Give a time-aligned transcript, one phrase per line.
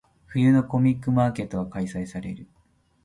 [0.33, 2.47] 冬のコミックマーケットが開催される。